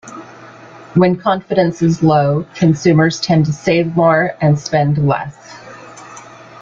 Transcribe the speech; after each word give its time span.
When 0.95 1.15
confidence 1.15 1.83
is 1.83 2.01
low, 2.01 2.47
consumers 2.55 3.19
tend 3.19 3.45
to 3.45 3.53
save 3.53 3.95
more 3.95 4.35
and 4.41 4.57
spend 4.57 4.97
less. 5.07 5.37